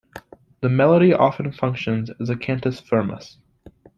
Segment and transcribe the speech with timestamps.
[0.61, 3.37] The melody often functions as a cantus firmus.